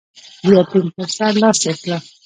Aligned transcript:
د 0.43 0.45
يتيم 0.55 0.85
پر 0.95 1.09
سر 1.15 1.31
لاس 1.41 1.57
تېر 1.61 1.75
کړه. 1.83 1.97